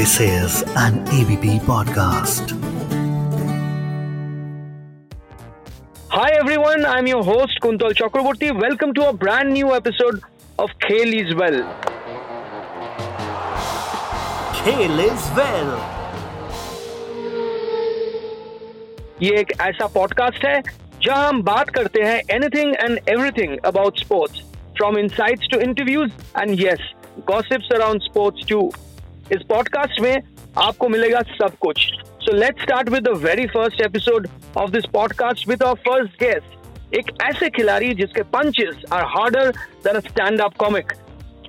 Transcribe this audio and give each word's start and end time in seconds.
This 0.00 0.20
is 0.20 0.62
an 0.74 1.00
ABP 1.08 1.58
podcast. 1.64 2.52
Hi 6.08 6.30
everyone, 6.32 6.86
I'm 6.86 7.06
your 7.06 7.22
host 7.22 7.60
Kuntal 7.60 7.92
Chakraborty. 7.92 8.58
Welcome 8.58 8.94
to 8.94 9.10
a 9.10 9.12
brand 9.12 9.52
new 9.52 9.74
episode 9.74 10.22
of 10.58 10.70
Khel 10.80 11.12
is 11.12 11.34
Well. 11.34 11.58
Kale 14.54 15.00
is 15.08 15.28
well. 15.36 15.70
ये 19.22 19.36
एक 19.40 19.52
ऐसा 19.60 19.86
podcast 19.94 20.44
है 20.44 20.60
जहां 21.02 21.26
हम 21.26 21.42
बात 21.42 21.70
करते 21.76 22.02
हैं 22.02 22.18
anything 22.36 22.74
and 22.80 22.98
everything 23.08 23.56
about 23.66 24.00
sports 24.06 24.40
from 24.78 24.98
insights 24.98 25.48
to 25.52 25.60
interviews 25.68 26.10
and 26.38 26.60
yes 26.60 26.90
gossips 27.28 27.72
around 27.74 28.02
sports 28.10 28.48
to 28.48 28.70
इस 29.31 29.43
पॉडकास्ट 29.49 30.01
में 30.01 30.15
आपको 30.59 30.89
मिलेगा 30.89 31.21
सब 31.33 31.57
कुछ 31.61 31.85
so 32.23 32.33
let 32.37 32.61
start 32.61 32.89
with 32.89 33.03
the 33.03 33.17
very 33.23 33.45
first 33.47 33.81
episode 33.81 34.27
of 34.57 34.71
this 34.71 34.85
podcast 34.93 35.47
with 35.49 35.63
our 35.63 35.79
first 35.87 36.19
guest 36.23 36.95
एक 36.95 37.11
ऐसे 37.23 37.49
खिलाड़ी 37.49 37.93
जिसके 37.93 38.23
punches 38.35 38.83
are 38.93 39.03
harder 39.17 39.51
than 39.85 39.95
a 39.95 39.99
stand 40.09 40.41
up 40.41 40.55
comic 40.55 40.93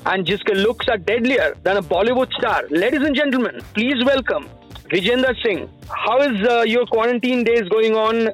and 0.07 0.27
जिसके 0.27 0.55
are 0.89 0.97
deadlier 0.99 1.55
than 1.63 1.77
a 1.77 1.83
Bollywood 1.83 2.33
star. 2.33 2.63
Ladies 2.71 3.03
and 3.03 3.15
gentlemen, 3.15 3.61
please 3.73 4.05
welcome 4.05 4.49
Vijender 4.91 5.35
Singh. 5.43 5.69
How 5.89 6.21
is 6.21 6.49
uh, 6.49 6.63
your 6.63 6.87
quarantine 6.87 7.45
days 7.45 7.69
going 7.69 7.95
on? 7.97 8.33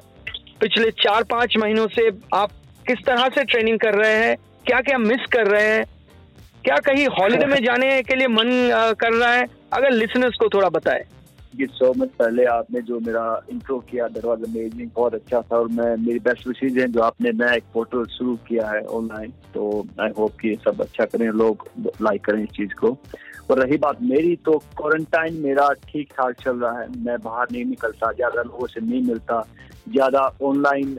पिछले 0.59 0.89
चार 0.91 1.23
पाँच 1.23 1.55
महीनों 1.57 1.87
से 1.87 2.07
आप 2.35 2.51
किस 2.87 3.05
तरह 3.05 3.27
से 3.35 3.43
ट्रेनिंग 3.43 3.77
कर 3.79 3.93
रहे 3.93 4.15
हैं 4.15 4.35
क्या 4.65 4.79
क्या 4.81 4.97
मिस 4.97 5.25
कर 5.31 5.47
रहे 5.47 5.67
हैं 5.67 5.85
क्या 6.65 6.75
कहीं 6.85 7.07
हॉलीडे 7.19 7.45
में 7.53 7.63
जाने 7.63 8.01
के 8.03 8.15
लिए 8.15 8.27
मन 8.27 8.49
कर 8.99 9.13
रहा 9.13 9.33
है? 9.33 9.45
अगर 9.73 9.91
लिसनर्स 9.91 10.35
को 10.35 10.49
थोड़ा 10.49 10.69
बताएँ। 10.69 11.03
ये 11.53 11.65
सो 11.67 11.93
मच 11.97 12.09
पहले 12.19 12.43
आपने 12.45 12.81
जो 12.81 12.99
मेरा 12.99 13.23
इंट्रो 13.51 13.77
किया 13.89 14.07
दैट 14.07 14.25
वाज 14.25 14.43
अमेजिंग 14.43 14.89
बहुत 14.95 15.13
अच्छा 15.13 15.41
था 15.41 15.57
और 15.57 15.67
मैं 15.69 15.95
मेरी 15.97 16.19
बेस्ट 16.19 16.47
विशेज 16.47 16.77
हैं 16.77 16.91
जो 16.91 17.01
आपने 17.01 17.31
नया 17.33 17.53
एक 17.53 17.63
पोर्टल 17.73 18.05
शुरू 18.17 18.35
किया 18.47 18.69
है 18.69 18.81
ऑनलाइन 18.97 19.31
तो 19.53 19.63
आई 20.01 20.09
होप 20.17 20.35
कि 20.41 20.55
सब 20.65 20.81
अच्छा 20.81 21.05
करें 21.05 21.27
लोग 21.29 21.67
लाइक 22.01 22.25
करें 22.25 22.43
इस 22.43 22.49
चीज़ 22.49 22.73
को. 22.73 22.97
और 23.51 23.59
रही 23.59 23.77
बात 23.77 24.01
मेरी 24.01 24.35
तो 24.45 24.57
क्वारंटाइन 24.77 25.41
मेरा 25.41 25.69
ठीक 25.87 26.11
ठाक 26.13 26.35
चल 26.41 26.57
रहा 26.57 26.79
है। 26.79 26.87
मैं 27.05 27.17
बाहर 27.23 27.47
नहीं 27.51 27.65
निकलता 27.65 28.11
ज़्यादा 28.11 28.41
लोगों 28.41 28.67
से 28.67 28.81
नहीं 28.81 29.01
मिलता। 29.03 29.41
ज़्यादा 29.89 30.21
ऑनलाइन 30.43 30.89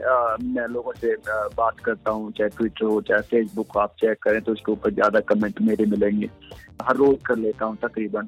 मैं 0.45 0.67
लोगों 0.67 0.91
से 1.01 1.13
आ, 1.13 1.47
बात 1.57 1.79
करता 1.79 2.11
हूँ 2.11 2.31
चाहे 2.31 2.49
ट्विटर 2.49 2.85
हो 2.85 3.01
चाहे 3.01 3.21
फेसबुक 3.21 3.77
आप 3.77 3.95
चेक 4.01 4.17
करें 4.23 4.41
तो 4.41 4.51
उसके 4.51 4.71
ऊपर 4.71 4.93
ज़्यादा 4.93 5.19
कमेंट 5.31 5.61
मेरे 5.61 5.85
मिलेंगे। 5.85 6.29
हर 6.83 6.95
रोज 6.95 7.17
कर 7.25 7.37
लेता 7.37 7.65
हूँ 7.65 7.77
तकरीबन। 7.83 8.27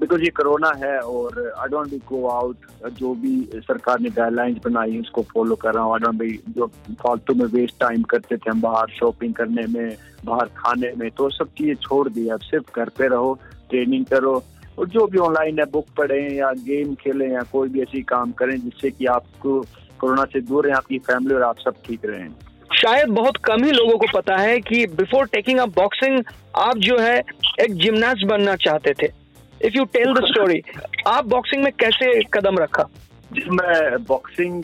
बिकॉज़ 0.00 0.22
ये 0.22 0.28
कोरोना 0.30 0.72
है 0.78 0.98
और 0.98 1.38
I 1.58 1.68
don't 1.68 1.90
be 1.90 1.96
go 2.08 2.26
out 2.28 2.66
जो 2.98 3.12
भी 3.14 3.34
सरकार 3.56 4.00
ने 4.00 4.10
गाइडलाइंस 4.10 4.58
बनाई 4.64 4.98
उसको 5.00 5.22
फॉलो 5.32 5.56
कर 5.56 5.74
रहा 5.74 5.82
हूँ। 5.84 5.92
आई 5.94 6.00
डोंट 6.00 6.18
बी 6.18 6.30
जो 6.56 6.66
फालतू 7.02 7.34
में 7.34 7.44
वेस्ट 7.46 7.78
टाइम 7.80 8.02
करते 8.10 8.36
थे 8.36 8.50
हम 8.50 8.60
बाहर 8.60 8.90
शॉपिंग 8.90 9.34
करने 9.34 9.66
में, 9.68 9.96
बाहर 10.24 10.48
खाने 10.56 10.92
में 10.98 11.10
तो 11.10 11.28
सब 11.30 11.48
चीज़ें 11.58 11.74
छोड़ 11.82 12.08
दी। 12.08 12.28
अब 12.28 12.40
सिर्फ़ 12.42 12.80
घर 12.80 12.88
पे 12.98 13.08
रहो 13.08 13.38
ट्रेनिंग 13.70 14.06
करो 14.06 14.42
और 14.78 14.88
जो 14.88 15.06
भी 15.06 15.18
ऑनलाइन 15.18 15.58
है 15.58 15.64
बुक 15.72 15.86
पढ़ें 15.96 16.34
या 16.34 16.52
गेम 16.64 16.94
खेलें 16.94 17.30
या 17.30 17.42
कोई 17.52 17.68
भी 17.68 17.82
ऐसी 17.82 18.02
काम 18.04 18.32
करें, 18.32 18.56
जिससे 18.60 18.90
कि 18.90 19.06
आपको 19.08 19.60
कोरोना 20.00 20.24
से 20.24 20.40
दूर 20.40 20.66
रहें, 20.66 20.74
आपकी 20.74 20.98
फैमिली 21.00 21.34
और 21.34 21.42
आप 21.42 21.58
सब 21.58 21.82
ठीक 21.86 22.04
रहें। 22.04 22.28
शायद 22.70 23.08
बहुत 23.12 23.36
कम 23.44 23.64
ही 23.64 23.70
लोगों 23.72 23.98
को 23.98 24.06
पता 24.14 24.36
है 24.36 24.58
कि 24.60 24.86
बिफोर 24.88 25.26
टेकिंग 25.26 25.58
अप 25.58 25.74
बॉक्सिंग 25.76 26.22
आप 26.58 26.76
जो 26.78 26.98
है 26.98 27.16
एक 27.60 27.74
जिमनास्ट 27.74 28.26
बनना 28.26 28.54
चाहते 28.58 28.92
थे। 28.92 29.19
If 29.64 29.74
you 29.76 29.84
tell 29.84 30.14
the 30.14 30.24
story 30.24 30.62
आप 31.06 31.26
बॉक्सिंग 31.26 31.62
में 31.64 31.72
कैसे 31.80 32.22
कदम 32.34 32.58
रखा? 32.58 32.84
जब 33.32 33.52
मैं 33.52 34.04
बॉक्सिंग 34.04 34.62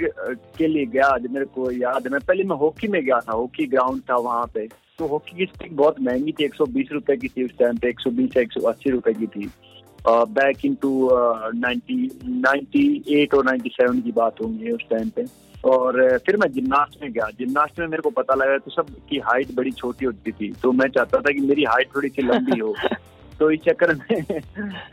के 0.59 0.67
लिए 0.67 0.87
गया 0.87 1.17
जब 1.19 1.33
मेरे 1.33 1.47
को 1.55 1.71
याद 1.71 2.07
है। 2.07 2.13
मैं 2.13 2.21
पहले 2.21 2.45
मैं 2.45 2.57
हॉकी 2.57 2.89
में 2.89 3.05
गया 3.05 3.21
था 3.21 3.33
हॉकी 3.33 3.67
ग्राउंड 3.67 4.01
था 4.11 4.17
वहाँ 4.17 4.47
पे। 4.55 4.67
तो 4.99 5.07
हॉकी 5.07 5.37
की 5.37 5.45
स्टिक 5.45 5.77
बहुत 5.77 6.01
महँगी 6.01 6.33
थी 6.33 6.45
एक 6.45 6.55
सौ 6.55 6.67
बीस 6.67 6.89
रुपए 6.93 7.17
की 7.17 7.29
थी 7.29 7.45
उस 7.45 7.51
टाइम 7.59 7.77
पे 7.77 7.89
एक 7.89 8.01
सौ 8.01 8.11
बीस 8.11 8.37
एक 8.37 8.53
सौ 8.53 8.61
अस्सी 8.69 8.91
रुपए 8.91 9.13
की 9.13 9.27
थी। 9.27 9.51
Back 10.09 10.65
in 10.65 10.75
to 10.75 11.11
ninety 11.55 13.05
eight 13.09 13.35
और 13.35 13.45
नाइन्टी 13.45 13.69
सेवन 13.69 14.01
की 14.01 14.13
बात 14.13 14.41
होंगी 14.43 14.71
उस 14.71 14.83
टाइम 14.91 15.09
पे। 15.09 15.25
और 15.65 16.19
फिर 16.27 16.37
मैं 16.37 16.51
जिमनास्ट 16.53 17.03
में 17.03 17.13
गया। 17.13 17.29
जिमनास्ट 17.39 17.79
में 17.79 17.87
मेरे 17.87 18.03
को 18.03 18.11
पता 18.11 18.35
लगा 18.35 18.59
तो 18.59 18.71
सब 18.71 18.87
की 19.11 19.19
हाइट 19.19 19.55
बड़ी 19.55 19.73
छोटी 19.73 20.05
होती 20.05 20.33
थी। 20.33 20.53
तो 20.63 20.73
मैं 20.73 20.89
चाहता 20.89 21.19
था 21.19 21.33
कि 21.33 21.41
मेरी 21.41 21.65
हाइट 21.65 21.89
थोड़ी 21.97 22.09
सी 22.09 22.23
लंबी 22.23 22.61
हो। 22.61 22.75
तो 23.39 23.51
इस 23.51 23.61
चक्कर 23.61 23.95
में 23.95 24.41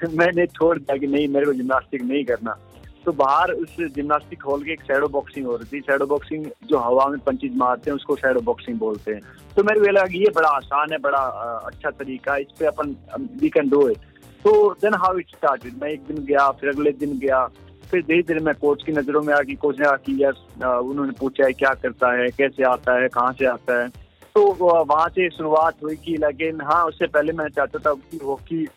मैंने 0.18 0.46
छोड़ 0.48 0.78
दिया 0.78 0.98
कि 0.98 1.08
नहीं, 1.08 1.28
मेरे 1.28 1.46
को 1.46 1.54
जिम्नास्टिक 1.54 2.02
नहीं 2.04 2.24
करना। 2.26 2.58
तो 3.06 3.12
बाहर 3.12 3.52
उस 3.52 3.76
जिम्नास्टिक 3.96 4.44
हॉल 4.44 4.64
के 4.64 4.72
एक 4.72 4.82
सैडो 4.82 5.08
बॉक्सिंग 5.08 5.46
हो 5.46 5.56
रही 5.56 5.78
थी। 5.78 5.82
सैडो 5.82 6.06
बॉक्सिंग 6.06 6.46
जो 6.68 6.78
हवा 6.78 7.08
में 7.08 7.20
पंचिज 7.20 7.56
मारते 7.58 7.90
हैं, 7.90 7.96
उसको 7.96 8.16
सैडो 8.16 8.42
बॉक्सिंग 8.42 8.78
बोलते 8.80 9.14
हैं। 9.14 9.22
तो 9.56 9.64
मेरे 9.64 9.80
को 9.80 9.86
लगा 9.86 10.06
कि 10.08 10.20
ये 10.20 10.32
बड़ा 10.36 10.50
आसान 10.50 10.92
है, 10.92 10.98
बड़ा 10.98 11.20
अच्छा 11.66 11.90
तरीका 11.90 12.38
इस 12.38 12.48
पे 12.60 12.66
अपन 12.66 12.96
वी 13.42 13.50
कैन 13.50 13.70
डू 13.70 13.88
इट 13.90 13.98
तो 14.46 14.72
देन 14.82 14.94
हाउ 14.94 15.18
इट 15.18 15.30
स्टार्टेड 15.30 15.74
मैं 15.82 15.90
एक 15.90 16.02
दिन 16.08 16.26
गया, 16.26 16.50
फिर 16.52 16.70
अगले 16.70 16.92
दिन 16.92 17.18
गया। 17.20 17.46
फिर 17.92 18.02
धीरे 18.02 18.22
धीरे 18.22 18.40
मैं 18.40 18.54
कोच 18.56 18.84
की 18.86 18.92
नज़रों 18.92 19.22
में 19.22 19.34
आके 19.34 19.56
कोच 19.56 19.80
ने 19.80 19.88
आकी 19.88 20.14
यस 20.24 20.36
उन्होंने 20.64 21.12
पूछा 21.20 21.46
है, 21.46 21.54
क्या 21.54 21.74
करता 21.74 22.12
है, 22.12 22.30
कैसे 22.30 22.64
आता 22.64 23.02
है, 23.02 23.08
कहाँ 23.08 23.34
से 23.34 23.46
आता 23.46 23.82
है। 23.84 24.03
तो 24.36 24.42
वहाँ 24.86 25.08
से 25.10 25.30
शुरुआत 25.30 25.84
हुई 25.84 25.96
कि 25.96 26.16
लेकिन 26.18 26.62
हाँ 26.62 26.84
उससे 26.86 27.08
पहले 27.08 27.34
मैं 27.34 27.48
चाहता 27.50 27.80
था 27.80 27.94
कि 27.94 28.20
हॉकी 28.26 28.68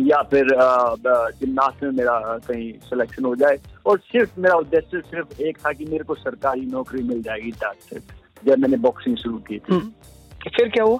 या 0.00 0.22
फिर 0.22 0.48
जिमनास्ट 1.38 1.82
में 1.82 1.90
मेरा 1.90 2.18
कहीं 2.48 2.72
सिलेक्शन 2.84 3.24
हो 3.24 3.34
जाए। 3.36 3.58
और 3.86 3.98
सिर्फ़ 3.98 4.40
मेरा 4.40 4.54
उद्देश्य 4.54 5.00
सिर्फ़ 5.00 5.42
एक 5.42 5.58
था 5.58 5.72
कि 5.72 5.84
मेरे 5.84 6.04
को 6.04 6.14
सरकारी 6.14 6.66
नौकरी 6.66 7.02
मिल 7.02 7.22
जाएगी 7.22 7.50
जब 7.50 8.58
मैंने 8.58 8.76
बॉक्सिंग 8.76 9.16
शुरू 9.16 9.36
की 9.48 9.58
थी। 9.58 9.78
फिर 10.48 10.68
क्या 10.68 10.84
हुआ? 10.84 10.98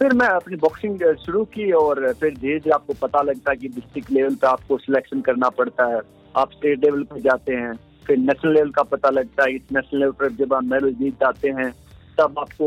फिर 0.00 0.12
मैं 0.12 0.28
अपनी 0.28 0.56
बॉक्सिंग 0.56 0.98
शुरू 1.16 1.44
की 1.44 1.70
और 1.72 2.12
फिर 2.12 2.34
धीरे 2.34 2.58
धीरे 2.58 2.70
आपको 2.70 2.94
पता 3.02 3.22
लगता 3.22 3.50
है 3.50 3.56
कि 3.56 3.68
डिस्ट्रिक्ट 3.68 4.10
लेवल 4.10 4.34
पे 4.34 4.46
आपको 4.46 4.78
सिलेक्शन 4.78 5.20
करना 5.20 5.48
पड़ता 5.48 5.86
है। 5.86 6.00
आप 6.34 6.52
स्टेट 6.52 6.84
लेवल 6.84 7.02
पे 7.02 7.20
जाते 7.20 7.54
हैं 7.54 7.72
फिर 8.06 8.18
नेशनल 8.18 8.54
लेवल 8.54 8.70
का 8.70 8.82
पता 8.82 9.10
लगता 9.10 9.42
है। 9.42 9.54
नेशनल 9.54 10.00
लेवल 10.00 10.12
पर 10.12 10.32
जब 10.34 10.54
आप 10.54 10.64
मेडल 10.64 10.92
जीत 10.94 11.14
जाते 11.14 11.48
हैं 11.48 11.72
तब 12.18 12.38
आपको 12.38 12.66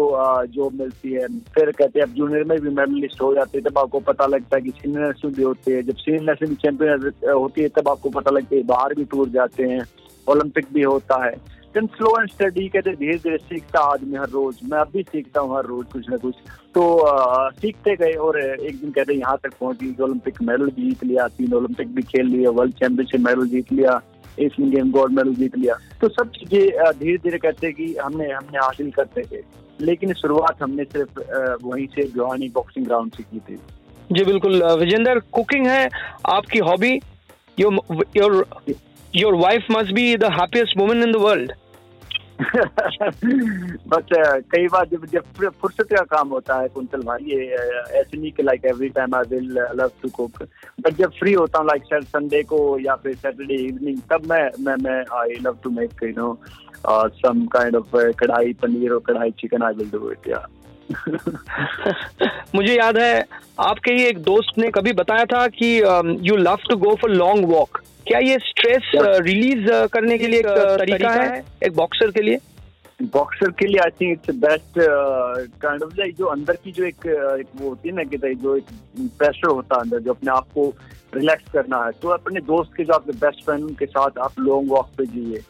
जॉब 0.56 0.74
मिलती 0.80 1.12
है। 1.12 1.28
फिर 1.56 1.72
कहते 1.72 2.00
हैं 2.00 2.08
अब 2.08 2.14
जूनियर 2.14 2.44
में 2.44 2.60
भी 2.62 2.70
मेडलिस्ट 2.76 3.22
हो 3.22 3.34
जाते 3.36 3.58
हैं 3.58 3.70
तब 3.70 3.78
आपको 3.78 4.00
पता 4.08 4.26
लगता 4.28 4.56
है 4.56 4.62
कि 4.62 4.70
सीनियर 4.72 5.08
नेशनल 5.08 5.34
भी 5.34 5.44
होते 5.44 5.76
हैं। 5.76 5.86
जब 5.86 5.96
सीनियर 5.98 6.24
नेशनल 6.24 6.56
चैंपियन 6.56 7.12
होती 7.28 7.62
है 7.62 7.70
तब 7.78 7.90
आपको 7.90 8.10
पता 8.10 8.32
लगता 8.32 8.56
है 8.56 8.64
बाहर 8.64 8.94
भी 8.94 9.06
टूर 9.06 9.30
जाते 9.30 9.64
हैं 9.64 9.86
ओलंपिक 10.28 10.74
भी 10.74 10.82
होता 10.84 11.24
है। 11.26 11.36
स्लो 11.78 12.10
एंड 12.20 12.30
स्टडी 12.30 12.68
कहते 12.68 12.92
धीरे 12.96 13.16
धीरे 13.18 13.38
सीखता 13.38 13.80
आदमी 13.86 14.18
हर 14.18 14.30
रोज 14.30 14.60
मैं 14.70 14.78
अब 14.80 14.88
भी 14.94 15.02
सीखता 15.04 15.40
हूँ 15.40 15.56
हर 15.58 15.66
रोज 15.66 15.86
कुछ 15.94 16.10
ना 16.10 16.18
कुछ। 16.18 16.36
तो 16.74 16.98
आ, 16.98 17.50
सीखते 17.52 17.96
गए 17.96 18.14
और 18.14 18.40
एक 18.40 18.80
दिन 18.82 18.92
कहते 18.92 19.14
यहाँ 19.14 19.38
तक 19.44 19.54
पहुँच 19.60 20.00
ओलंपिक 20.02 20.42
मेडल 20.42 20.70
जीत 20.70 21.04
लिया 21.04 21.28
तीन 21.28 21.54
ओलंपिक 21.54 21.94
भी 21.96 22.02
खेल 22.04 22.26
लिया 22.28 22.52
वर्ल्ड 22.52 22.74
चैंपियनशिप 22.74 23.22
मेडल 23.22 23.48
जीत 23.48 23.72
लिया। 23.72 24.00
एशियन 24.40 24.68
इंडियन 24.68 24.92
गोल्ड 24.92 25.14
मेडल 25.14 25.34
जीत 25.36 25.58
लिया। 25.58 25.76
तो 26.02 26.10
सब 26.10 26.32
चीज़ें 26.32 26.92
धीरे 27.00 27.18
धीरे 27.18 27.38
करते 27.38 27.72
कि 27.72 27.94
हमने 27.96 28.32
हमने 28.32 28.58
हासिल 28.58 28.92
करते 28.92 29.22
थे। 29.32 29.42
लेकिन 29.82 30.14
शुरुआत 30.14 30.62
हमने 30.64 30.84
सिर्फ़ 30.84 31.20
वहीं 31.64 31.86
से 31.88 32.04
भिवानी 32.04 32.50
बॉक्सिंग 32.50 32.86
ग्राउंड 32.86 33.12
से 33.14 33.24
की 33.24 33.40
थी। 33.40 33.58
जी, 34.12 34.24
बिल्कुल। 34.24 34.64
विजेंदर 34.80 35.20
कुकिंग 35.34 35.68
है 35.68 35.90
आपकी 36.30 36.60
hobby 36.60 36.94
your 37.60 38.06
your 38.18 38.46
your 39.16 39.36
wife 39.36 39.66
must 39.72 39.94
be 39.94 40.16
the 40.18 40.32
happiest 40.34 40.78
women 40.78 41.04
in 41.04 41.12
the 41.12 41.16
world 41.22 41.52
but 43.88 44.14
कई 44.52 44.68
बार 44.68 44.88
जब 44.92 45.06
जब 45.06 45.52
फुर्सत 45.62 45.88
का 45.94 46.04
काम 46.04 46.30
होता 46.30 46.60
है, 46.62 46.68
कुंतल 46.68 47.02
भाई, 47.02 47.24
ये 47.26 47.46
ऐसे 48.00 48.18
नहीं 48.18 48.32
कि 48.32 48.44
like 48.44 48.66
every 48.66 48.90
time 48.90 49.16
I 49.16 49.24
will 49.30 49.58
love 49.76 49.92
to 50.02 50.10
cook 50.10 50.44
but 50.82 50.94
जब 50.94 51.12
फ्री 51.12 51.34
होता 51.34 51.60
हूँ 51.60 51.68
लाइक 51.68 52.04
संडे 52.06 52.44
को 52.44 52.80
या 52.80 52.96
फिर 52.96 53.16
सैटरडे 53.16 53.56
इवनिंग 53.56 53.98
तब 54.12 54.30
मैं 54.30 54.50
मैं 54.60 54.76
मैं 54.84 55.00
I 55.20 55.40
love 55.42 55.58
to 55.64 55.70
make 55.70 56.04
you 56.04 56.10
know 56.10 56.40
some 57.26 57.46
kind 57.46 57.76
of 57.76 57.96
kadai 57.96 58.54
paneer 58.54 58.92
और 58.92 59.04
kadai 59.08 59.32
chicken 59.32 59.64
I 59.64 59.74
will 59.74 59.90
do 59.90 60.12
it 60.12 60.28
या 60.28 60.48
मुझे 62.56 62.74
याद 62.74 62.98
है, 62.98 63.26
आपके 63.60 63.94
ही 63.94 64.04
एक 64.04 64.18
दोस्त 64.24 64.58
ने 64.58 64.72
कभी 64.72 64.94
बताया 64.94 65.26
था 65.26 65.48
कि 65.48 65.78
you 66.30 66.36
love 66.36 66.58
to 66.70 66.76
go 66.76 66.96
for 66.96 67.10
long 67.10 67.46
walk 67.46 67.82
क्या 68.08 68.20
ये 68.20 68.38
स्ट्रेस 68.40 68.92
रिलीज़ 68.96 69.72
uh, 69.72 69.90
करने 69.90 70.18
के 70.18 70.28
लिए 70.28 70.40
एक 70.40 70.46
uh, 70.46 70.78
तरीका 70.78 71.10
है? 71.10 71.46
एक 71.64 71.76
बॉक्सर 71.76 72.12
के 72.12 72.22
लिए? 72.22 72.38
बॉक्सर 73.04 73.52
के 73.52 73.68
लिए 73.68 73.80
I 73.80 73.90
think 73.90 74.12
it's 74.12 74.36
best 74.36 74.80
kind 75.62 75.84
of 75.84 75.94
जो 75.94 76.26
अंदर 76.26 76.54
की 76.54 76.72
जो 76.72 76.84
एक, 76.84 76.96
uh, 76.96 77.40
एक 77.40 77.48
वो 77.56 77.70
होती 77.70 77.90
है 77.90 77.96
ना 77.96 78.04
कि 78.04 78.18
जो 78.18 78.56
एक 78.56 78.64
प्रेशर 79.00 79.48
होता 79.48 79.76
है 79.76 79.82
अंदर 79.82 80.00
जो 80.00 80.14
अपने 80.14 80.32
आप 80.32 80.44
को 80.44 80.74
रिलैक्स 81.16 81.52
करना 81.52 81.86
है 81.86 81.92
तो 81.92 82.10
अपने 82.10 82.40
दोस्त 82.40 82.72
के 82.78 82.84
जो 82.84 82.94
आपके 82.94 83.12
बेस्ट 83.12 83.46
फ्रेंड 83.46 83.78
के 83.78 83.86
साथ 83.86 84.18
आप 84.18 84.32
लॉन्ग 84.40 84.72
वॉक 84.72 84.90
पे 84.98 85.06
जाइए 85.06 85.42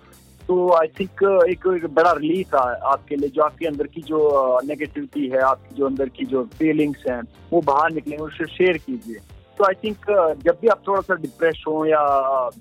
तो 0.48 0.74
आई 0.74 0.88
थिंक 0.88 1.46
एक, 1.50 1.74
एक 1.76 1.86
बड़ा 1.86 2.12
रिलीफ 2.12 2.48
है 2.56 2.76
आपके 2.92 3.16
लिए 3.16 3.30
जो 3.30 3.42
आपके 3.42 3.66
अंदर 3.66 3.88
की 3.88 4.02
जो 4.02 4.60
नेगेटिविटी 4.66 5.28
है 5.28 5.40
आपकी 5.40 5.76
जो 5.76 5.86
अंदर 5.86 6.10
की 6.10 6.26
जो 6.26 6.44
फीलिंग्स 6.44 7.04
हैं 7.10 7.22
वो 7.54 7.62
बाहर 7.62 7.92
निकले 7.92 8.18
उससे 8.18 8.46
शेयर 8.46 8.78
कीजिए। 8.78 9.18
तो 9.58 9.64
आई 9.66 9.74
थिंक 9.84 10.06
जब 10.46 10.58
भी 10.62 10.68
आप 10.68 10.82
थोड़ा 10.88 11.02
सा 11.02 11.16
डिप्रेस 11.22 11.64
हो 11.68 11.86
या 11.86 12.00
uh, 12.00 12.52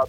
आप 0.00 0.08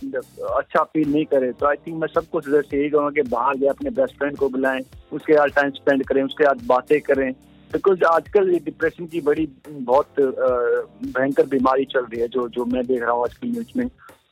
अच्छा 0.57 0.83
फील 0.83 1.11
नहीं 1.11 1.25
करें 1.31 1.51
तो 1.53 1.65
आई 1.67 1.75
थिंक 1.87 1.97
मैं 2.01 2.07
सबको 2.13 2.41
सजेस्ट 2.41 2.73
यही 2.73 2.89
कहूँगा 2.89 3.09
कि 3.15 3.29
बाहर 3.29 3.57
गए 3.57 3.67
अपने 3.67 3.89
बेस्ट 3.99 4.17
फ्रेंड 4.17 4.37
को 4.37 4.49
बुलाएँ 4.49 4.81
उसके 5.13 5.33
साथ 5.33 5.55
टाइम 5.55 5.71
स्पेंड 5.71 6.03
करें 6.07 6.21
उसके 6.23 6.43
साथ 6.43 6.65
बातें 6.67 6.99
करें। 7.01 7.31
बिकॉज़ 7.71 8.03
आजकल 8.05 8.49
ये 8.51 8.59
डिप्रेशन 8.65 9.05
की 9.07 9.21
बड़ी 9.21 9.47
बहुत 9.69 10.19
भयंकर 10.19 11.45
बीमारी 11.47 11.85
चल 11.91 12.05
रही 12.05 12.21
है 12.21 12.27
जो 12.27 12.47
जो 12.49 12.65
मैं 12.65 12.85
देख 12.87 13.01
रहा 13.01 13.11
हूँ 13.11 13.23
आजकल 13.23 13.47
न्यूज़ 13.47 13.77
में। 13.77 13.87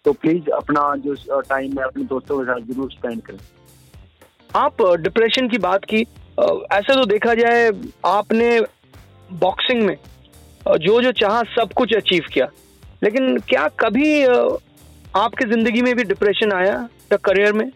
तो 0.05 0.13
प्लीज़ 0.13 0.49
अपना 0.55 0.95
जो 1.05 1.41
टाइम 1.49 1.79
है 1.79 1.85
अपने 1.85 2.03
दोस्तों 2.05 2.39
के 2.39 2.45
साथ 2.45 2.73
ज़रूर 2.73 2.91
स्पेंड 2.91 3.21
करें। 3.21 3.39
आप 4.55 4.81
डिप्रेशन 5.01 5.47
की 5.49 5.57
बात 5.57 5.85
की 5.85 6.01
ऐसा 6.01 6.93
तो 6.93 7.05
देखा 7.05 7.33
जाए 7.35 7.71
आपने 8.05 8.59
बॉक्सिंग 9.39 9.81
में 9.83 9.95
जो 10.77 11.01
जो 11.01 11.11
चाह 11.13 11.41
सब 11.55 11.73
कुछ 11.77 11.93
अचीव 11.95 12.23
किया। 12.33 12.47
लेकिन 13.03 13.37
क्या 13.49 13.67
कभी 13.79 14.23
आपके 14.23 15.45
ज़िंदगी 15.45 15.81
में 15.81 15.95
भी 15.95 16.03
डिप्रेशन 16.05 16.51
आया 16.53 16.77
द 17.11 17.17
करियर 17.25 17.53
में? 17.53 17.69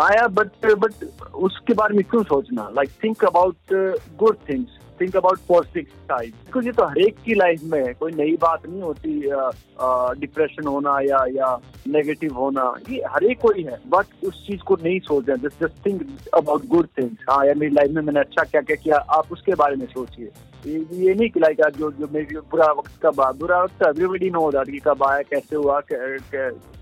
आया 0.00 0.26
बट 0.28 0.66
बट 0.74 1.04
उसके 1.34 1.74
बारे 1.74 1.96
में 1.96 2.04
क्यों 2.10 2.22
सोचना? 2.24 2.68
Like 2.76 2.90
think 3.04 3.24
about 3.24 3.72
good 4.18 4.36
things 4.48 4.78
think 5.00 5.16
about 5.16 5.38
positive 5.48 5.84
side 6.04 6.32
because 6.46 6.66
ये 6.66 6.72
तो 6.72 6.84
हर 6.84 6.98
एक 6.98 7.16
की 7.24 7.34
लाइफ 7.34 7.60
में 7.64 7.78
है। 7.78 7.92
कोई 7.94 8.12
नई 8.12 8.36
बात 8.42 8.66
नहीं 8.68 8.82
होती 8.82 9.20
डिप्रेशन 10.20 10.66
होना 10.66 10.98
या 11.00 11.24
या 11.32 11.54
नेगेटिव 11.88 12.34
होना। 12.34 12.72
ये 12.90 13.02
हर 13.10 13.24
एक 13.24 13.40
को 13.40 13.52
है 13.58 13.78
बट 13.88 14.26
उस 14.26 14.42
चीज़ 14.46 14.62
को 14.66 14.76
नहीं 14.82 14.98
सोच 15.00 15.28
रहे 15.28 15.36
just 15.38 15.64
just 15.64 15.86
think 15.86 16.02
about 16.34 16.66
good 16.66 16.88
things 16.98 17.24
हाँ 17.30 17.44
यार, 17.46 17.54
मेरी 17.54 17.74
लाइफ 17.74 17.90
में 17.90 18.02
मैंने 18.02 18.20
अच्छा 18.20 18.44
क्या 18.44 18.60
क्या 18.60 18.76
किया, 18.76 18.96
आप 18.96 19.32
उसके 19.32 19.54
बारे 19.54 19.76
में 19.76 19.86
सोचिए। 19.86 20.30
ये, 20.66 20.78
ये 20.92 21.14
नहीं 21.14 21.28
कि 21.30 21.40
लाइक 21.40 21.60
जो 21.76 21.90
जो 21.92 22.08
मेरी 22.12 22.36
बुरा 22.50 22.70
वक्त 22.72 22.92
कब 23.02 23.20
आया? 23.20 23.32
बुरा 23.40 23.62
वक्त 23.62 23.82
एवरीबडी 23.86 24.30
नो 24.30 24.50
दैट 24.52 24.70
कि 24.70 24.78
कब 24.86 25.02
आया 25.04 25.22
कैसे 25.30 25.56
हुआ 25.56 25.80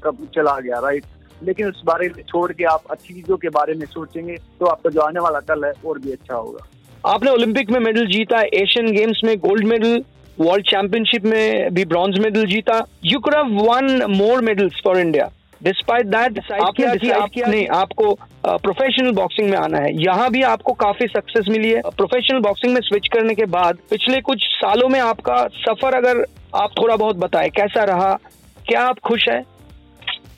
कब 0.04 0.26
चला 0.34 0.58
गया 0.60 0.78
राइट 0.80 1.04
लेकिन 1.42 1.66
उस 1.68 1.82
बारे 1.86 2.08
में 2.08 2.22
छोड़ 2.22 2.52
के 2.52 2.64
आप 2.66 2.82
अच्छी 2.90 3.14
चीज़ों 3.14 3.36
के 3.36 3.48
बारे 3.56 3.74
में 3.74 3.86
सोचेंगे 3.86 4.36
तो 4.60 4.66
आपका 4.66 4.90
जो 4.90 5.00
आने 5.00 5.20
वाला 5.20 5.40
कल 5.48 5.64
है 5.64 5.72
और 5.86 5.98
भी 5.98 6.12
अच्छा 6.12 6.34
होगा। 6.34 6.66
आपने 7.04 7.30
ओलंपिक 7.30 7.70
में 7.70 7.78
मेडल 7.80 8.06
जीता 8.08 8.40
एशियन 8.54 8.90
गेम्स 8.92 9.20
में 9.24 9.36
गोल्ड 9.38 9.66
मेडल 9.68 10.02
वर्ल्ड 10.40 10.64
चैंपियनशिप 10.66 11.24
में 11.24 11.74
भी 11.74 11.84
ब्रॉन्ज 11.84 12.18
मेडल 12.18 12.46
जीता। 12.46 12.78
You 13.04 13.18
could 13.18 13.34
have 13.34 13.46
won 13.62 14.02
more 14.12 14.40
medals 14.44 14.80
for 14.84 14.98
India 15.00 15.30
despite 15.62 16.06
that 16.06 16.38
आपने 16.52 16.86
डिसाइड 16.88 17.30
किया। 17.32 17.46
नहीं 17.46 17.66
आपको 17.74 18.12
प्रोफेशनल 18.46 19.10
uh, 19.10 19.16
बॉक्सिंग 19.16 19.50
में 19.50 19.56
आना 19.58 19.78
है। 19.78 19.92
यहाँ 20.02 20.30
भी 20.30 20.42
आपको 20.44 20.72
काफ़ी 20.82 21.06
सक्सेस 21.06 21.46
मिली 21.50 21.70
है। 21.70 21.80
प्रोफेशनल 21.96 22.40
बॉक्सिंग 22.40 22.74
में 22.74 22.80
स्विच 22.80 23.08
करने 23.12 23.34
के 23.34 23.46
बाद 23.50 23.78
पिछले 23.90 24.20
कुछ 24.20 24.46
सालों 24.52 24.88
में 24.88 25.00
आपका 25.00 25.46
सफ़र 25.58 25.94
अगर 25.94 26.24
आप 26.54 26.70
थोड़ा 26.80 26.96
बहुत 26.96 27.16
बताएँ 27.16 27.50
कैसा 27.50 27.84
रहा? 27.84 28.12
क्या 28.68 28.82
आप 28.82 28.98
खुश 28.98 29.28
है? 29.28 29.40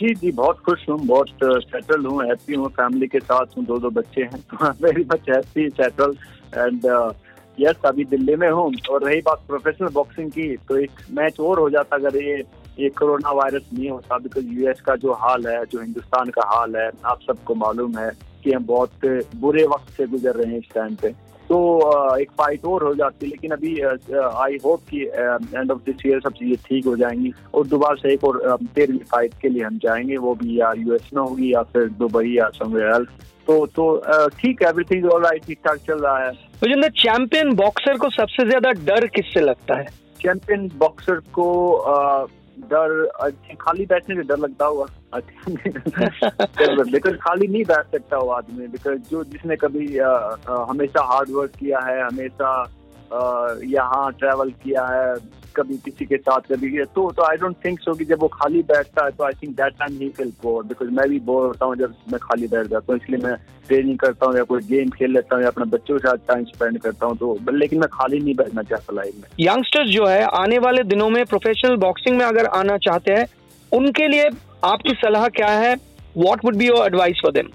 जी 0.01 0.15
जी 0.15 0.31
बहुत 0.33 0.59
खुश 0.59 0.89
हूँ 0.89 0.99
बहुत 1.07 1.29
सेटल 1.45 2.05
हूँ 2.07 2.25
हैप्पी 2.25 2.55
हूँ 2.55 2.69
फैमिली 2.69 3.07
के 3.07 3.21
साथ 3.21 3.57
हूँ 3.57 3.65
दो 3.65 3.79
दो 3.79 3.91
बच्चे 3.91 4.23
हैं। 4.23 4.71
Very 4.83 5.05
much 5.13 5.31
happy 5.31 5.69
settle 5.71 6.15
and 6.55 6.87
yes 7.59 7.85
अभी 7.85 8.05
दिल्ली 8.05 8.37
में 8.37 8.49
हूँ। 8.51 8.73
और 8.91 9.05
रही 9.05 9.21
बात 9.21 9.43
प्रोफेशनल 9.49 9.89
बॉक्सिंग 9.89 10.31
की 10.31 10.57
तो 10.69 10.77
एक 10.77 11.01
मैच 11.11 11.41
और 11.41 11.59
हो 11.59 11.71
जाता 11.71 11.97
अगर 11.97 12.17
ये 12.17 12.43
ये 12.79 12.89
कोरोना 12.99 13.31
वायरस 13.33 13.63
नहीं 13.75 13.89
होता 13.91 14.19
बिकॉज़ 14.19 14.47
यूएस 14.49 14.81
का 14.81 14.95
जो 14.97 15.13
हाल 15.21 15.47
है 15.47 15.65
जो 15.67 15.81
हिंदुस्तान 15.81 16.31
का 16.31 16.43
हाल 16.49 16.77
है 16.77 16.91
आप 17.05 17.21
सबको 17.27 17.55
मालूम 17.55 17.99
है 17.99 18.11
कि 18.45 18.53
हम 18.53 18.65
बहुत 18.67 19.07
बुरे 19.37 19.65
वक्त 19.67 19.91
से 19.97 20.07
गुजर 20.07 20.35
रहे 20.35 20.53
हैं 20.53 20.59
इस 20.59 20.69
टाइम 20.75 20.95
पे। 20.95 21.09
तो 21.51 21.59
एक 22.17 22.31
फाइट 22.39 22.65
और 22.65 22.83
हो 22.85 22.95
जाती 22.95 23.27
है 23.27 23.31
लेकिन 23.31 23.51
अभी 23.51 23.81
आई 23.81 24.59
होप 24.65 24.81
कि 24.91 25.03
एंड 25.55 25.71
ऑफ़ 25.71 25.79
दिस 25.87 26.07
ईयर 26.07 26.21
सब 26.21 26.33
चीज़ें 26.33 26.57
ठीक 26.67 26.87
हो 26.87 26.97
जाएँगी 26.97 27.33
और 27.55 27.67
दोबारा 27.67 27.95
से 28.03 28.13
एक 28.15 28.25
और 28.25 28.41
तेरहवीं 28.75 28.99
फाइट 29.13 29.35
के 29.43 29.49
लिए 29.49 29.63
हम 29.65 29.79
जाएँगे 29.83 30.17
वो 30.17 30.35
भी 30.35 30.59
या 30.61 30.73
यूएस 30.79 31.11
में 31.15 31.23
होगी 31.23 31.53
या 31.55 31.63
फिर 31.73 31.89
दुबई 31.99 32.35
या 32.37 32.49
समवेयर 32.55 32.95
एल्स 32.95 33.27
तो 33.47 33.65
तो 33.77 33.85
ठीक 34.39 34.63
है 34.63 34.69
एवरीथिंग 34.69 35.07
ऑल 35.13 35.23
राइट 35.25 35.45
ठीक 35.47 35.59
ठाक 35.67 35.79
चल 35.87 35.99
रहा 35.99 36.19
है। 36.19 36.33
मुझे 36.63 36.89
चैंपियन 37.03 37.55
बॉक्सर 37.57 37.99
को 37.99 38.11
सबसे 38.11 38.49
ज़्यादा 38.49 38.71
डर 38.87 39.07
किससे 39.07 39.41
लगता 39.41 39.79
है? 39.79 39.87
चैंपियन 40.21 40.69
बॉक्सर 40.79 41.21
को 41.33 41.47
डर 42.65 42.91
खाली 43.61 43.87
बैठने 43.87 44.17
से 44.17 44.23
डर 44.29 44.39
लगता 44.39 44.67
हुआ 44.67 44.87
बिकॉज़ 46.91 47.17
खाली 47.25 47.47
नहीं 47.47 47.65
बैठ 47.65 47.91
सकता 47.93 48.19
वो 48.19 48.31
आदमी 48.31 48.67
बिकॉज़ 48.69 48.99
जो 49.11 49.25
जिसने 49.25 49.57
कभी 49.57 49.87
हमेशा 49.99 51.03
हार्ड 51.05 51.31
वर्क 51.31 51.53
किया 51.59 51.81
है 51.81 52.01
हमेशा 52.03 52.51
यहाँ 53.67 54.13
ट्रेवल 54.13 54.51
किया 54.63 54.87
है 54.87 55.15
कभी 55.59 55.77
किसी 55.85 56.05
के 56.05 56.17
साथ 56.19 56.53
कभी 56.53 56.71
तो 56.95 57.11
तो 57.11 57.23
आई 57.23 57.37
डोंट 57.37 57.57
थिंक 57.65 57.79
सो 57.81 57.95
कि 57.95 58.05
जब 58.05 58.23
वो 58.23 58.29
खाली 58.33 58.63
बैठता 58.69 59.05
है 59.05 59.11
तो 59.11 59.25
आई 59.25 59.33
थिंक 59.43 59.55
दैट 59.57 59.79
टाइम 59.79 59.99
ही 60.01 60.09
फील 60.17 60.33
बोर 60.43 60.65
बिकॉज़ 60.65 60.91
मैं 60.99 61.09
भी 61.11 61.19
बोर 61.29 61.47
होता 61.47 61.67
हूँ 61.67 61.77
जब 61.77 61.95
मैं 62.13 62.19
खाली 62.23 62.47
बैठ 62.49 62.67
जाता 62.67 62.93
हूँ 62.93 63.01
इसलिए 63.03 63.21
मैं 63.25 63.37
ट्रेनिंग 63.69 63.99
करता 63.99 64.27
हूँ 64.27 64.37
या 64.37 64.43
कोई 64.45 64.61
गेम 64.69 64.91
खेल 64.91 65.13
लेता 65.13 65.37
हूँ 65.37 65.43
या 65.43 65.49
अपने 65.49 65.65
बच्चों 65.71 65.99
के 65.99 66.09
साथ 66.09 66.27
टाइम 66.29 66.45
स्पेंड 66.47 66.79
करता 66.79 67.07
हूँ 67.07 67.17
तो 67.17 67.37
लेकिन 67.53 67.81
मैं 67.81 67.89
खाली 67.93 68.19
नहीं 68.19 68.35
बैठना 68.35 68.63
चाहता 68.65 68.95
लाइफ 68.95 69.15
में। 69.17 69.29
यंगस्टर्स 69.41 69.91
जो 69.91 70.07
है 70.07 70.23
आने 70.37 70.59
वाले 70.67 70.83
दिनों 70.87 71.09
में 71.11 71.25
प्रोफेशनल 71.27 71.77
बॉक्सिंग 71.85 72.17
में 72.19 72.25
अगर 72.27 72.47
आना 72.59 72.77
चाहते 72.87 73.13
हैं 73.13 73.27
उनके 73.73 74.09
लिए 74.09 74.29
आपकी 74.65 74.95
सलाह 74.97 75.29
क्या 75.37 75.51
है? 75.59 75.75
What 76.17 76.45
would 76.45 76.57
be 76.57 76.67
your 76.67 76.87
advice 76.87 77.21
for 77.23 77.33
them 77.33 77.51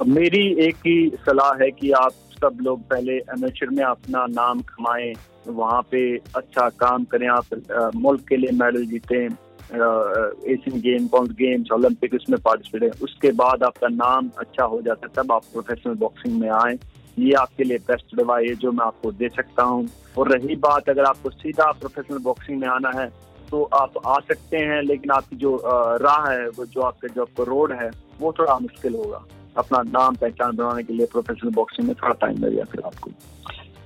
मेरी 0.00 0.46
एक 0.66 0.76
ही 0.86 0.96
सलाह 1.26 1.62
है 1.62 1.70
कि 1.70 1.90
आप 1.96 2.12
सब 2.42 2.58
लोग 2.62 2.80
पहले 2.90 3.16
एमेचर 3.30 3.70
में 3.70 3.82
अपना 3.84 4.24
नाम 4.28 4.60
कमाएँ, 4.68 5.12
वहाँ 5.48 5.82
पे 5.90 6.02
अच्छा 6.36 6.68
काम 6.80 7.04
करें, 7.04 7.28
आप 7.28 7.92
मुल्क 7.96 8.26
के 8.28 8.36
लिए 8.36 8.50
मेडल 8.54 8.86
जीतें 8.86 9.24
एशियन 9.72 10.80
गेम 10.80 11.06
कौन 11.08 11.26
गेम्स 11.34 11.70
ओलंपिक 11.72 12.14
उसमें 12.14 12.38
पार्टिसिपेट 12.40 12.82
है। 12.82 12.90
उसके 13.02 13.30
बाद 13.32 13.62
आपका 13.62 13.88
नाम 13.88 14.30
अच्छा 14.38 14.64
हो 14.64 14.80
जाता 14.82 15.06
है, 15.06 15.12
तब 15.16 15.32
आप 15.32 15.44
प्रोफेशनल 15.52 15.94
बॉक्सिंग 15.96 16.38
में 16.40 16.48
आए। 16.52 16.78
ये 17.18 17.32
आपके 17.34 17.64
लिए 17.64 17.78
बेस्ट 17.88 18.14
दवाई 18.16 18.48
है 18.48 18.54
जो 18.56 18.72
मैं 18.72 18.84
आपको 18.86 19.12
दे 19.12 19.28
सकता 19.28 19.62
हूँ। 19.62 19.88
और 20.18 20.30
रही 20.32 20.56
बात, 20.58 20.88
अगर 20.88 21.04
आपको 21.04 21.30
सीधा 21.32 21.70
प्रोफेशनल 21.72 22.18
बॉक्सिंग 22.24 22.60
में 22.60 22.68
आना 22.68 22.90
है 22.96 23.10
तो 23.50 23.62
आप 23.74 23.92
आ 24.06 24.18
सकते 24.20 24.56
हैं, 24.58 24.82
लेकिन 24.82 25.10
आपकी 25.10 25.36
जो 25.36 25.60
राह 26.02 26.30
है, 26.30 26.48
वो 26.48 26.64
जो 26.66 26.80
आपका 26.82 27.08
जो 27.08 27.22
आपका 27.22 27.44
रोड 27.44 27.72
है, 27.72 27.90
वो 28.20 28.32
थोड़ा 28.38 28.58
मुश्किल 28.58 28.94
होगा। 28.94 29.24
अपना 29.56 29.82
नाम 29.88 30.14
पहचान 30.14 30.56
बनाने 30.56 30.82
के 30.82 30.92
लिए 30.92 31.06
प्रोफेशनल 31.12 31.50
बॉक्सिंग 31.50 31.88
में 31.88 31.96
थोड़ा 32.02 32.14
टाइम 32.20 32.44
लगेगा 32.44 32.64
फिर 32.72 32.82
आपको। 32.86 33.10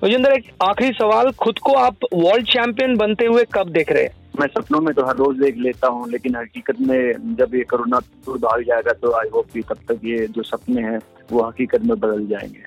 विजेंद्र 0.02 0.32
एक 0.32 0.50
आखिरी 0.62 0.92
सवाल 0.92 1.30
खुद 1.38 1.58
को 1.58 1.72
आप 1.74 2.04
वर्ल्ड 2.14 2.46
चैंपियन 2.46 2.96
बनते 2.96 3.26
हुए 3.26 3.44
कब 3.54 3.68
देख 3.70 3.92
रहे 3.92 4.02
हैं? 4.02 4.14
मैं 4.40 4.46
सपनों 4.46 4.80
में 4.80 4.92
तो 4.94 5.04
हर 5.06 5.16
रोज 5.16 5.36
देख 5.38 5.56
लेता 5.56 5.88
हूँ 5.88 6.08
लेकिन 6.10 6.36
हकीकत 6.36 6.80
में 6.80 7.36
जब 7.36 7.54
ये 7.54 7.62
कोरोना 7.64 7.98
दूर 8.26 8.38
भाग 8.38 8.62
जाएगा 8.62 8.92
तो 8.92 9.12
आई 9.12 9.28
होप 9.34 9.46
कि 9.54 9.60
तब 9.60 9.78
तक 9.88 10.00
ये 10.04 10.26
जो 10.26 10.42
सपने 10.42 10.82
हैं 10.82 10.98
वो 11.32 11.42
हकीकत 11.42 11.84
में 11.84 11.98
बदल 11.98 12.26
जाएँगे। 12.26 12.64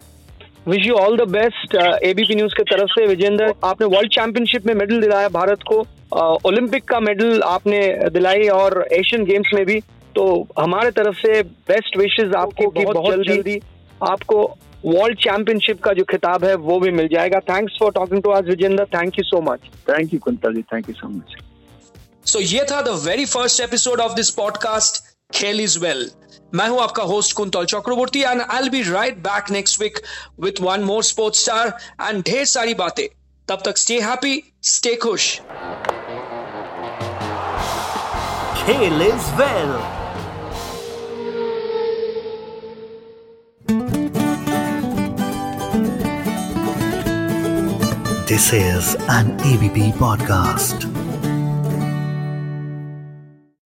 Wish 0.68 0.88
you 0.88 0.96
all 0.96 1.18
the 1.18 1.28
best 1.30 1.76
ABP 2.04 2.36
news 2.36 2.54
के 2.54 2.64
तरफ़ 2.64 2.90
से। 2.90 3.06
विजेंद्र 3.08 3.54
आपने 3.64 3.88
वर्ल्ड 3.88 4.12
चैंपियनशिप 4.12 4.66
में 4.66 4.74
मेडल 4.74 5.02
दिलाया 5.02 5.30
भारत 5.30 5.60
को। 5.68 5.80
ओलंपिक 6.46 6.84
uh, 6.84 6.90
का 6.90 7.00
मेडल 7.00 7.42
आपने 7.42 7.80
दिलाई 8.10 8.48
और 8.48 8.86
एशियन 8.94 9.24
गेम्स 9.26 9.52
में 9.54 9.66
भी। 9.66 9.80
तो 10.16 10.26
हमारे 10.60 10.92
तरफ़ 10.92 11.16
से 11.18 11.42
बेस्ट 11.70 11.98
विशेष 11.98 12.34
आपको 12.36 12.70
कि 12.70 12.86
बहुत 12.86 13.12
जल्दी 13.12 13.34
जल्दी 13.34 13.60
आपको 14.10 14.44
वर्ल्ड 14.86 15.18
चैंपियनशिप 15.20 15.82
का 15.84 15.94
जो 15.94 16.04
खिताब 16.10 16.44
है 16.46 16.54
वो 16.68 16.80
भी 16.80 16.92
मिल 16.92 17.08
जाएगा। 17.08 17.40
थैंक्स 17.50 17.78
फॉर 17.80 17.92
टॉकिंग 17.92 18.24
टू 18.24 18.32
आज 18.32 18.50
Vijender 18.50 18.86
thank 18.96 19.20
you 19.20 19.24
so 19.24 19.42
much 19.42 19.60
thank 19.90 20.14
you 20.14 20.20
Kuntal 20.20 20.54
ji 20.56 20.62
thank 20.74 20.90
you 20.90 20.96
so 20.96 21.10
much 21.10 21.36
so 22.26 22.40
ये 22.40 22.66
था 22.72 22.82
the 22.82 22.90
very 23.06 23.26
first 23.26 23.62
episode 23.62 24.02
of 24.02 24.14
this 24.14 24.30
podcast 24.40 25.04
Khel 25.36 25.62
is 25.62 25.78
well 25.80 26.10
मैं 26.54 26.68
हूँ 26.68 26.80
आपका 26.82 27.04
host 27.04 27.36
Kuntal 27.36 27.66
Chakraborty 27.66 28.22
and 28.22 28.42
I 28.42 28.70
be 28.70 28.82
right 28.92 29.18
back 29.28 29.52
next 29.52 29.82
week 29.82 30.00
with 30.40 30.62
one 30.62 30.84
more 30.84 31.04
sports 31.04 31.44
star 31.44 31.78
and 32.02 32.24
ढेर 32.24 32.46
सारी 32.46 32.74
बातें। 32.74 33.08
तब 33.48 33.62
तक 33.66 33.78
स्टे 33.78 34.00
हैप्पी 34.00 34.42
स्टे 34.64 34.96
खुश। 34.96 35.40
Khel 38.60 39.02
is 39.02 39.32
well 39.42 39.99
This 48.30 48.54
is 48.54 48.96
an 49.10 49.32
ABP 49.42 49.94
podcast. 49.94 51.09